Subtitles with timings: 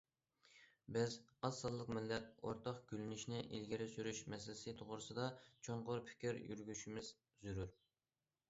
[0.95, 1.17] بىز
[1.47, 5.29] ئاز سانلىق مىللەت ئورتاق گۈللىنىشىنى ئىلگىرى سۈرۈش مەسىلىسى توغرىسىدا
[5.69, 7.13] چوڭقۇر پىكىر يۈرگۈزۈشىمىز
[7.47, 7.71] زۆرۈر.